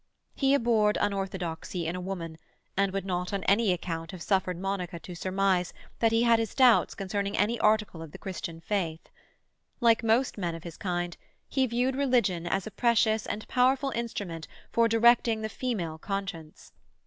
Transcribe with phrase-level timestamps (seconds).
[0.33, 2.39] He abhorred unorthodoxy in a woman,
[2.75, 6.55] and would not on any account have suffered Monica to surmise that he had his
[6.55, 9.11] doubts concerning any article of the Christian faith.
[9.79, 11.15] Like most men of his kind,
[11.47, 16.71] he viewed religion as a precious and powerful instrument for directing the female conscience.